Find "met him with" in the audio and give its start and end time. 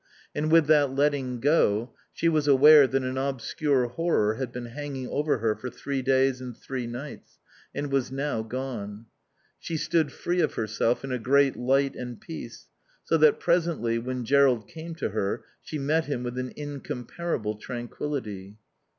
15.77-16.39